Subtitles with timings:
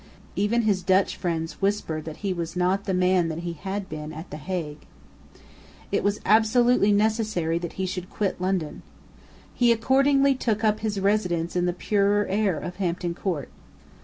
[0.35, 4.11] Even his Dutch friends whispered that he was not the man that he had been
[4.11, 4.87] at the Hague.
[5.91, 8.81] It was absolutely necessary that he should quit London.
[9.53, 13.49] He accordingly took up his residence in the purer air of Hampton Court.